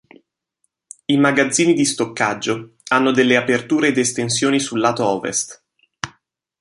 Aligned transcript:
I 1.05 1.15
magazzini 1.15 1.73
di 1.73 1.85
stoccaggio 1.85 2.77
hanno 2.87 3.11
delle 3.11 3.35
aperture 3.37 3.89
ed 3.89 3.99
estensioni 3.99 4.59
sul 4.59 4.79
lato 4.79 5.05
ovest. 5.05 5.63